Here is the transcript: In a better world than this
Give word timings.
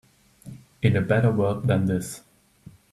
In 0.81 0.95
a 0.97 1.01
better 1.01 1.29
world 1.31 1.67
than 1.67 1.85
this 1.85 2.23